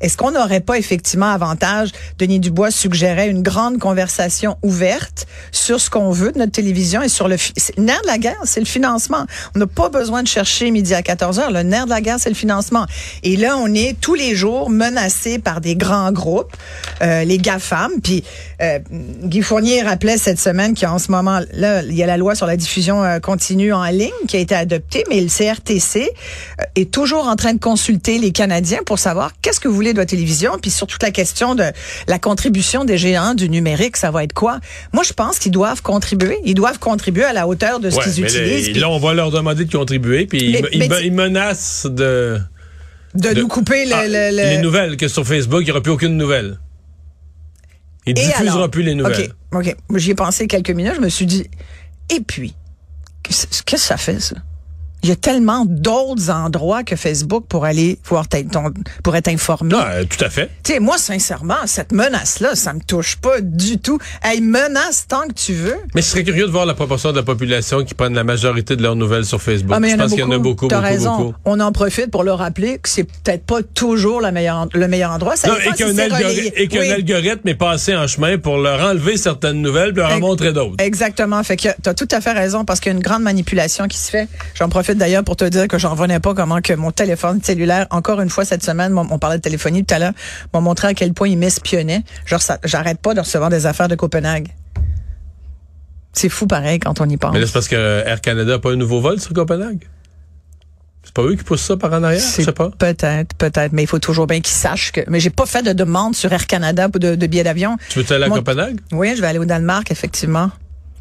est-ce 0.00 0.16
qu'on 0.16 0.30
n'aurait 0.30 0.60
pas 0.60 0.78
effectivement 0.78 1.30
avantage? 1.30 1.90
Denis 2.18 2.40
Dubois 2.40 2.70
suggérait 2.70 3.28
une 3.28 3.42
grande 3.42 3.78
conversation 3.78 4.56
ouverte 4.62 5.26
sur 5.52 5.80
ce 5.80 5.90
qu'on 5.90 6.10
veut 6.10 6.32
de 6.32 6.38
notre 6.38 6.52
télévision 6.52 7.02
et 7.02 7.08
sur 7.08 7.28
le, 7.28 7.36
le 7.76 7.82
nerf 7.82 8.00
de 8.02 8.06
la 8.06 8.18
guerre, 8.18 8.40
c'est 8.44 8.60
le 8.60 8.66
financement. 8.66 9.26
On 9.54 9.58
n'a 9.58 9.66
pas 9.66 9.88
besoin 9.88 10.22
de 10.22 10.28
chercher 10.28 10.70
midi 10.70 10.94
à 10.94 11.02
14 11.02 11.38
heures. 11.38 11.50
Le 11.50 11.62
nerf 11.62 11.84
de 11.84 11.90
la 11.90 12.00
guerre, 12.00 12.16
c'est 12.18 12.28
le 12.28 12.34
financement. 12.34 12.86
Et 13.22 13.36
là, 13.36 13.56
on 13.58 13.72
est 13.74 13.98
tous 14.00 14.14
les 14.14 14.34
jours 14.34 14.70
menacés 14.70 15.38
par 15.38 15.60
des 15.60 15.76
grands 15.76 16.12
groupes, 16.12 16.56
euh, 17.02 17.24
les 17.24 17.38
GAFAM. 17.38 17.92
Puis 18.02 18.24
euh, 18.62 18.78
Guy 19.24 19.42
Fournier 19.42 19.82
rappelait 19.82 20.18
cette 20.18 20.40
semaine 20.40 20.74
qu'en 20.74 20.98
ce 20.98 21.10
moment, 21.10 21.40
là, 21.52 21.82
il 21.82 21.94
y 21.94 22.02
a 22.02 22.06
la 22.06 22.16
loi 22.16 22.34
sur 22.34 22.46
la 22.46 22.56
diffusion 22.56 23.02
euh, 23.02 23.18
continue 23.18 23.72
en 23.72 23.84
ligne 23.84 24.10
qui 24.28 24.36
a 24.36 24.40
été 24.40 24.54
adoptée, 24.54 25.04
mais 25.08 25.19
et 25.20 25.24
le 25.24 25.28
CRTC 25.28 26.10
euh, 26.60 26.64
est 26.76 26.90
toujours 26.90 27.26
en 27.28 27.36
train 27.36 27.52
de 27.54 27.60
consulter 27.60 28.18
les 28.18 28.32
Canadiens 28.32 28.80
pour 28.84 28.98
savoir 28.98 29.32
qu'est-ce 29.42 29.60
que 29.60 29.68
vous 29.68 29.74
voulez 29.74 29.92
de 29.92 29.98
votre 29.98 30.10
télévision, 30.10 30.58
puis 30.60 30.70
sur 30.70 30.86
toute 30.86 31.02
la 31.02 31.10
question 31.10 31.54
de 31.54 31.64
la 32.08 32.18
contribution 32.18 32.84
des 32.84 32.98
géants 32.98 33.34
du 33.34 33.48
numérique, 33.48 33.96
ça 33.96 34.10
va 34.10 34.24
être 34.24 34.32
quoi? 34.32 34.60
Moi, 34.92 35.02
je 35.04 35.12
pense 35.12 35.38
qu'ils 35.38 35.52
doivent 35.52 35.82
contribuer. 35.82 36.38
Ils 36.44 36.54
doivent 36.54 36.78
contribuer 36.78 37.24
à 37.24 37.32
la 37.32 37.46
hauteur 37.46 37.80
de 37.80 37.90
ce 37.90 37.96
Ouais, 37.96 38.02
qu'ils 38.04 38.24
utilisent. 38.24 38.66
là, 38.66 38.72
puis 38.72 38.80
là, 38.80 38.88
on 38.90 38.98
va 38.98 39.14
leur 39.14 39.30
demander 39.30 39.64
de 39.64 39.72
contribuer, 39.72 40.26
puis 40.26 40.56
ils, 40.72 41.12
menacent 41.12 41.86
de, 41.86 42.38
de, 43.14 43.34
de- 43.34 43.40
nous 43.40 43.48
couper 43.48 43.84
le, 43.86 43.92
Ah, 43.94 44.06
le- 44.06 44.30
le- 44.36 44.36
les 44.50 44.58
nouvelles, 44.58 44.96
que 44.96 45.08
sur 45.08 45.26
Facebook, 45.26 45.60
il 45.62 45.64
n'y 45.66 45.70
aura 45.70 45.80
plus 45.82 45.92
aucune 45.92 46.16
nouvelle. 46.16 46.58
Il 48.06 48.10
Et 48.10 48.14
diffusera 48.14 48.54
alors? 48.56 48.70
plus 48.70 48.82
les 48.82 48.94
nouvelles. 48.94 49.32
OK, 49.52 49.66
OK. 49.66 49.76
J'y 49.98 50.10
ai 50.12 50.14
pensé 50.14 50.46
quelques 50.46 50.70
minutes. 50.70 50.94
Je 50.96 51.00
me 51.02 51.08
suis 51.10 51.26
dit, 51.26 51.46
et 52.08 52.20
puis, 52.20 52.54
qu'est-ce 53.22 53.62
que 53.62 53.76
ça 53.76 53.96
fait, 53.96 54.18
ça? 54.20 54.36
Il 55.02 55.08
y 55.08 55.12
a 55.12 55.16
tellement 55.16 55.64
d'autres 55.66 56.30
endroits 56.30 56.82
que 56.84 56.96
Facebook 56.96 57.44
pour 57.48 57.64
aller 57.64 57.98
voir 58.04 58.28
ton- 58.28 58.72
pour 59.02 59.16
être 59.16 59.28
informé. 59.28 59.70
Non, 59.74 59.80
euh, 59.86 60.04
tout 60.04 60.22
à 60.24 60.28
fait. 60.30 60.50
Tu 60.62 60.72
sais, 60.74 60.80
moi, 60.80 60.98
sincèrement, 60.98 61.56
cette 61.66 61.92
menace-là, 61.92 62.54
ça 62.54 62.72
me 62.74 62.80
touche 62.80 63.16
pas 63.16 63.40
du 63.40 63.78
tout. 63.78 63.98
Hey, 64.22 64.40
menace 64.40 65.06
tant 65.08 65.26
que 65.28 65.32
tu 65.34 65.52
veux. 65.54 65.76
Mais 65.94 66.02
je 66.02 66.06
serais 66.06 66.24
curieux 66.24 66.46
de 66.46 66.50
voir 66.52 66.66
la 66.66 66.74
proportion 66.74 67.12
de 67.12 67.16
la 67.16 67.22
population 67.22 67.84
qui 67.84 67.94
prennent 67.94 68.14
la 68.14 68.24
majorité 68.24 68.76
de 68.76 68.82
leurs 68.82 68.96
nouvelles 68.96 69.24
sur 69.24 69.40
Facebook. 69.40 69.72
Ah, 69.74 69.80
mais 69.80 69.90
je 69.90 69.96
pense 69.96 70.10
qu'il 70.10 70.20
y 70.20 70.22
en 70.22 70.30
a 70.30 70.38
beaucoup, 70.38 70.68
beaucoup, 70.68 70.80
raison. 70.82 71.16
beaucoup. 71.16 71.34
On 71.44 71.60
en 71.60 71.72
profite 71.72 72.10
pour 72.10 72.22
leur 72.24 72.38
rappeler 72.38 72.78
que 72.78 72.88
c'est 72.88 73.04
peut-être 73.04 73.44
pas 73.46 73.62
toujours 73.62 74.20
la 74.20 74.32
meilleure, 74.32 74.68
le 74.74 74.88
meilleur 74.88 75.12
endroit. 75.12 75.36
Ça 75.36 75.48
Non, 75.48 75.54
et 76.56 76.68
qu'un 76.68 76.90
algorithme 76.90 77.48
est 77.48 77.54
passé 77.54 77.96
en 77.96 78.06
chemin 78.06 78.38
pour 78.38 78.58
leur 78.58 78.80
enlever 78.80 79.16
certaines 79.16 79.62
nouvelles 79.62 79.92
puis 79.92 80.02
leur 80.02 80.12
en 80.12 80.20
montrer 80.20 80.52
d'autres. 80.52 80.74
Exactement. 80.78 81.42
Fait 81.42 81.56
que 81.56 81.68
t'as 81.82 81.94
tout 81.94 82.08
à 82.10 82.20
fait 82.20 82.32
raison 82.32 82.64
parce 82.64 82.80
qu'il 82.80 82.92
y 82.92 82.94
a 82.94 82.96
une 82.96 83.02
grande 83.02 83.22
manipulation 83.22 83.86
qui 83.88 83.98
se 83.98 84.10
fait. 84.10 84.28
J'en 84.54 84.68
profite 84.68 84.89
d'ailleurs 84.98 85.24
pour 85.24 85.36
te 85.36 85.44
dire 85.44 85.68
que 85.68 85.78
j'en 85.78 85.90
revenais 85.90 86.20
pas 86.20 86.34
comment 86.34 86.60
que 86.60 86.72
mon 86.72 86.90
téléphone 86.90 87.40
cellulaire, 87.42 87.86
encore 87.90 88.20
une 88.20 88.30
fois 88.30 88.44
cette 88.44 88.62
semaine, 88.64 88.96
on 88.96 89.18
parlait 89.18 89.36
de 89.38 89.42
téléphonie 89.42 89.84
tout 89.84 89.94
à 89.94 89.98
l'heure, 89.98 90.12
m'a 90.52 90.60
montré 90.60 90.88
à 90.88 90.94
quel 90.94 91.12
point 91.12 91.28
il 91.28 91.38
m'espionnait. 91.38 92.02
Genre, 92.26 92.42
ça- 92.42 92.58
j'arrête 92.64 93.00
pas 93.00 93.14
de 93.14 93.20
recevoir 93.20 93.50
des 93.50 93.66
affaires 93.66 93.88
de 93.88 93.94
Copenhague. 93.94 94.48
C'est 96.12 96.28
fou 96.28 96.46
pareil 96.46 96.80
quand 96.80 97.00
on 97.00 97.08
y 97.08 97.16
pense. 97.16 97.32
Mais 97.32 97.46
c'est 97.46 97.52
parce 97.52 97.68
que 97.68 98.02
Air 98.04 98.20
Canada 98.20 98.52
n'a 98.52 98.58
pas 98.58 98.72
un 98.72 98.76
nouveau 98.76 99.00
vol 99.00 99.20
sur 99.20 99.32
Copenhague? 99.32 99.86
C'est 101.04 101.14
pas 101.14 101.22
eux 101.22 101.34
qui 101.34 101.44
poussent 101.44 101.62
ça 101.62 101.76
par 101.76 101.92
en 101.92 102.02
arrière? 102.02 102.20
Je 102.20 102.42
sais 102.42 102.52
pas. 102.52 102.70
Peut-être, 102.70 103.34
peut-être, 103.36 103.72
mais 103.72 103.82
il 103.84 103.86
faut 103.86 103.98
toujours 103.98 104.26
bien 104.26 104.40
qu'ils 104.40 104.54
sachent 104.54 104.92
que. 104.92 105.00
Mais 105.08 105.18
j'ai 105.18 105.30
pas 105.30 105.46
fait 105.46 105.62
de 105.62 105.72
demande 105.72 106.14
sur 106.14 106.30
Air 106.32 106.46
Canada 106.46 106.88
pour 106.88 107.00
de, 107.00 107.14
de 107.14 107.26
billets 107.26 107.44
d'avion. 107.44 107.76
Tu 107.88 108.00
veux 108.02 108.12
aller 108.14 108.24
à 108.24 108.28
Mon- 108.28 108.34
Copenhague? 108.36 108.78
Oui, 108.92 109.14
je 109.16 109.20
vais 109.20 109.26
aller 109.28 109.38
au 109.38 109.44
Danemark, 109.44 109.90
effectivement. 109.90 110.50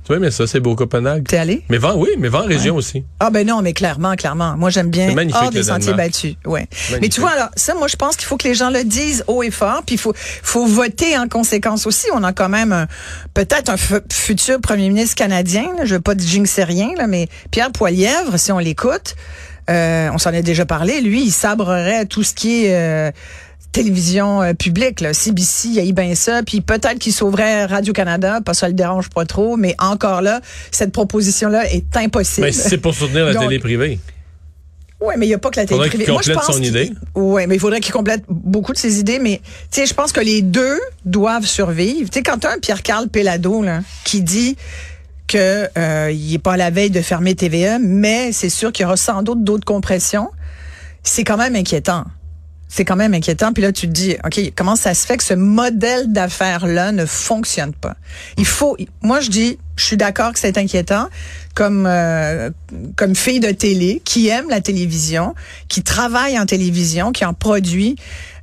Vois, 0.10 0.20
mais 0.20 0.32
ça, 0.32 0.48
c'est 0.48 0.60
beau 0.60 0.76
Copenhague. 0.76 1.28
T'es 1.28 1.38
allé? 1.38 1.64
Mais 1.70 1.78
vent, 1.78 1.96
oui, 1.96 2.10
mais 2.18 2.28
vent 2.30 2.42
en 2.42 2.48
région 2.48 2.76
aussi. 2.76 3.06
Ah 3.20 3.30
ben 3.30 3.46
non, 3.48 3.62
mais 3.62 3.74
clairement, 3.74 4.16
clairement. 4.16 4.58
Moi, 4.58 4.70
j'aime 4.72 4.90
bien 4.90 5.08
C'est 5.10 5.16
magnifique, 5.16 5.42
hors 5.42 5.52
des 5.52 5.60
le 5.60 5.64
sentiers 5.64 5.94
battus. 5.94 6.36
Ouais. 6.46 6.68
Mais 7.00 7.10
tu 7.10 7.22
vois, 7.22 7.30
alors 7.30 7.50
ça, 7.56 7.76
moi, 7.76 7.88
je 7.88 7.96
pense 7.96 8.16
qu'il 8.16 8.26
faut 8.26 8.36
que 8.36 8.48
les 8.48 8.56
gens 8.56 8.72
le 8.72 8.84
disent 8.84 9.24
haut 9.28 9.44
et 9.44 9.52
fort, 9.52 9.84
puis 9.86 9.96
il 9.96 10.00
faut, 10.00 10.14
faut 10.16 10.66
voter 10.66 11.18
en 11.18 11.28
conséquence 11.28 11.86
aussi. 11.86 12.08
On 12.14 12.24
a 12.24 12.34
quand 12.34 12.50
même 12.50 12.74
un- 12.74 12.88
peut-être 13.36 13.70
un 13.70 13.78
fu- 13.78 13.94
futur 14.12 14.60
premier 14.60 14.90
ministre 14.90 15.16
canadien. 15.16 15.68
Là, 15.78 15.86
je 15.86 15.94
veux 15.96 16.02
pas 16.02 16.14
jinxer 16.18 16.64
rien, 16.64 16.90
là, 16.98 17.06
mais 17.08 17.28
Pierre 17.52 17.72
Poilièvre, 17.72 18.40
si 18.40 18.52
on 18.52 18.58
l'écoute, 18.58 19.16
euh, 19.70 20.10
on 20.12 20.18
s'en 20.18 20.34
a 20.34 20.42
déjà 20.42 20.66
parlé. 20.66 21.02
Lui, 21.02 21.22
il 21.26 21.32
sabrerait 21.32 22.08
tout 22.08 22.24
ce 22.24 22.34
qui 22.34 22.66
est 22.66 22.76
euh, 22.76 23.12
télévision 23.72 24.42
euh, 24.42 24.54
publique, 24.54 25.02
là. 25.02 25.14
CBC, 25.14 25.70
il 25.70 25.86
y 25.86 25.94
bien 25.94 26.16
ça, 26.16 26.44
puis 26.44 26.62
peut-être 26.62 27.00
qu'il 27.00 27.14
sauverait 27.14 27.66
Radio-Canada, 27.66 28.42
pas 28.42 28.54
ça 28.54 28.68
le 28.68 28.74
dérange 28.74 29.10
pas 29.10 29.26
trop, 29.26 29.58
mais 29.58 29.76
encore 29.80 30.22
là, 30.22 30.42
cette 30.72 30.92
proposition-là 30.92 31.72
est 31.72 31.96
impossible. 31.98 32.48
Mais 32.48 32.52
c'est 32.52 32.78
pour 32.78 32.94
soutenir 32.94 33.26
la 33.26 33.34
Donc, 33.34 33.44
télé 33.44 33.60
privée. 33.60 34.00
Oui, 35.02 35.14
mais 35.18 35.28
il 35.28 35.30
n'y 35.30 35.36
a 35.36 35.38
pas 35.38 35.50
que 35.50 35.60
la 35.60 35.66
télé 35.66 35.80
privée. 35.88 36.04
qu'il 36.04 36.14
Moi, 36.14 36.22
je 36.24 36.34
pense 36.34 36.48
son 36.48 36.62
idée. 36.62 36.92
Oui, 37.16 37.48
mais 37.48 37.56
il 37.56 37.60
faudrait 37.60 37.80
qu'il 37.80 37.94
complète 37.94 38.24
beaucoup 38.28 38.74
de 38.74 38.78
ses 38.78 39.00
idées. 39.00 39.20
Mais 39.20 39.40
tu 39.72 39.80
sais, 39.80 39.86
je 39.86 39.94
pense 39.94 40.12
que 40.12 40.20
les 40.20 40.42
deux 40.42 40.80
doivent 41.06 41.46
survivre. 41.46 42.10
Tu 42.10 42.20
sais, 42.20 42.24
quand 42.24 42.40
tu 42.40 42.48
as 42.48 42.52
un 42.52 42.60
Pierre-Carl 42.60 43.08
Pellado 43.08 43.62
là, 43.62 43.80
qui 44.04 44.22
dit 44.22 44.58
que 45.28 45.70
euh, 45.78 46.12
il 46.12 46.34
est 46.34 46.40
pas 46.40 46.54
à 46.54 46.58
la 46.58 46.70
veille 46.70 46.90
de 46.90 47.02
fermer 47.02 47.36
TVA, 47.36 47.80
mais 47.80 48.34
c'est 48.34 48.50
sûr 48.50 48.74
qu'il 48.74 48.84
y 48.84 48.86
aura 48.86 48.98
sans 48.98 49.24
doute 49.24 49.44
d'autres 49.44 49.64
compressions, 49.64 50.30
c'est 51.04 51.24
quand 51.24 51.38
même 51.38 51.56
inquiétant. 51.56 52.04
C'est 52.72 52.86
quand 52.86 52.96
même 52.96 53.14
inquiétant. 53.14 53.52
Puis 53.52 53.64
là, 53.64 53.72
tu 53.72 53.88
te 53.88 53.92
dis, 53.92 54.16
OK, 54.24 54.40
comment 54.56 54.76
ça 54.76 54.94
se 54.94 55.06
fait 55.06 55.18
que 55.18 55.24
ce 55.24 55.34
modèle 55.34 56.14
d'affaires-là 56.14 56.92
ne 56.92 57.06
fonctionne 57.06 57.74
pas? 57.74 57.96
Il 58.38 58.46
faut, 58.46 58.78
moi, 59.02 59.20
je 59.20 59.30
dis, 59.30 59.58
je 59.76 59.84
suis 59.84 59.98
d'accord 59.98 60.34
que 60.34 60.40
c'est 60.40 60.58
inquiétant 60.58 61.10
comme, 61.56 61.86
euh, 61.88 62.52
comme 62.96 63.16
fille 63.16 63.40
de 63.40 63.52
télé 63.52 64.02
qui 64.06 64.28
aime 64.28 64.50
la 64.50 64.62
télévision, 64.62 65.34
qui 65.68 65.82
travaille 65.82 66.40
en 66.40 66.46
télévision, 66.46 67.12
qui 67.12 67.26
en 67.26 67.34
produit. 67.34 67.96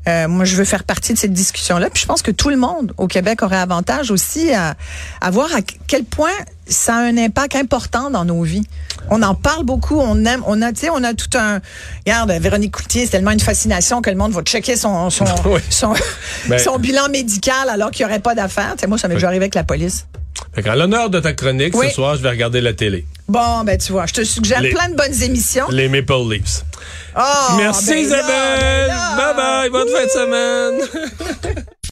Euh, 0.08 0.28
moi, 0.28 0.44
je 0.44 0.54
veux 0.56 0.64
faire 0.64 0.84
partie 0.84 1.12
de 1.12 1.18
cette 1.18 1.32
discussion-là. 1.32 1.90
Puis 1.90 2.02
je 2.02 2.06
pense 2.06 2.22
que 2.22 2.30
tout 2.30 2.48
le 2.50 2.56
monde 2.56 2.92
au 2.96 3.06
Québec 3.08 3.42
aurait 3.42 3.56
avantage 3.56 4.10
aussi 4.10 4.52
à, 4.54 4.75
à 5.20 5.30
voir 5.30 5.48
à 5.54 5.58
quel 5.86 6.04
point 6.04 6.30
ça 6.68 6.94
a 6.96 6.98
un 7.00 7.16
impact 7.18 7.56
important 7.56 8.10
dans 8.10 8.25
nos 8.25 8.42
vies. 8.42 8.66
On 9.10 9.22
en 9.22 9.34
parle 9.34 9.64
beaucoup, 9.64 9.98
on 10.00 10.25
aime, 10.25 10.42
on 10.46 10.62
a, 10.62 10.72
tu 10.72 10.80
sais, 10.80 10.90
on 10.90 11.02
a 11.04 11.14
tout 11.14 11.36
un. 11.38 11.60
Regarde, 12.04 12.30
Véronique 12.32 12.72
Coutier, 12.76 13.04
c'est 13.04 13.12
tellement 13.12 13.30
une 13.32 13.40
fascination 13.40 14.00
que 14.02 14.10
le 14.10 14.16
monde 14.16 14.32
va 14.32 14.42
checker 14.42 14.76
son 14.76 15.10
son 15.10 15.25
Oui. 15.44 15.60
son, 15.70 15.94
Ben- 16.48 16.58
son 16.58 16.78
bilan 16.78 17.08
médical 17.08 17.68
alors 17.68 17.90
qu'il 17.90 18.04
n'y 18.06 18.10
aurait 18.10 18.20
pas 18.20 18.34
d'affaires. 18.34 18.72
Tu 18.76 18.80
sais, 18.82 18.86
moi, 18.86 18.98
ça 18.98 19.08
m'est 19.08 19.14
déjà 19.14 19.28
arrivé 19.28 19.44
avec 19.44 19.54
la 19.54 19.64
police. 19.64 20.06
Fait 20.55 20.62
qu'en 20.62 20.75
l'honneur 20.75 21.11
de 21.11 21.21
ta 21.21 21.33
chronique, 21.33 21.75
Oui. 21.76 21.88
ce 21.88 21.95
soir, 21.95 22.16
je 22.16 22.23
vais 22.23 22.31
regarder 22.31 22.61
la 22.61 22.73
télé. 22.73 23.07
Bon, 23.28 23.62
ben 23.64 23.76
tu 23.78 23.93
vois, 23.93 24.07
je 24.07 24.12
te 24.14 24.25
suggère 24.25 24.61
Les- 24.61 24.71
plein 24.71 24.88
de 24.88 24.95
bonnes 24.95 25.23
émissions. 25.23 25.66
Les 25.71 25.88
Maple 25.88 26.12
Leafs. 26.31 26.62
Oh, 27.19 27.21
Merci 27.59 27.87
ben 27.88 27.95
là, 27.95 28.00
Isabelle. 28.00 28.26
ben 28.28 28.87
là. 28.88 29.16
bye 29.16 29.37
bye. 29.37 29.71
Bonne 29.71 29.88
fin 29.88 30.05
de 30.05 30.11
semaine. 30.11 31.64